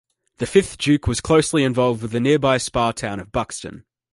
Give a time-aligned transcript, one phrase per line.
[0.37, 3.85] The fifth Duke was closely involved with the nearby spa town of Buxton.